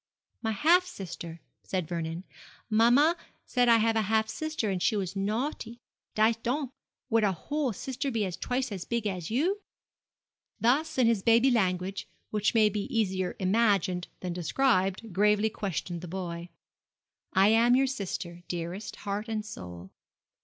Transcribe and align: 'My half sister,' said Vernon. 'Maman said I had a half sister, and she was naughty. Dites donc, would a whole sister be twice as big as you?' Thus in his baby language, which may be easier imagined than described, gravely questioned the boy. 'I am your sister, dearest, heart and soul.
'My 0.41 0.53
half 0.53 0.83
sister,' 0.83 1.41
said 1.61 1.87
Vernon. 1.87 2.23
'Maman 2.71 3.13
said 3.45 3.69
I 3.69 3.77
had 3.77 3.95
a 3.95 4.01
half 4.01 4.27
sister, 4.29 4.71
and 4.71 4.81
she 4.81 4.95
was 4.95 5.15
naughty. 5.15 5.79
Dites 6.15 6.39
donc, 6.41 6.71
would 7.11 7.23
a 7.23 7.33
whole 7.33 7.71
sister 7.71 8.09
be 8.09 8.27
twice 8.31 8.71
as 8.71 8.83
big 8.83 9.05
as 9.05 9.29
you?' 9.29 9.61
Thus 10.59 10.97
in 10.97 11.05
his 11.05 11.21
baby 11.21 11.51
language, 11.51 12.07
which 12.31 12.55
may 12.55 12.67
be 12.67 12.85
easier 12.91 13.35
imagined 13.37 14.07
than 14.21 14.33
described, 14.33 15.13
gravely 15.13 15.51
questioned 15.51 16.01
the 16.01 16.07
boy. 16.07 16.49
'I 17.33 17.47
am 17.49 17.75
your 17.75 17.85
sister, 17.85 18.41
dearest, 18.47 18.95
heart 19.05 19.27
and 19.29 19.45
soul. 19.45 19.91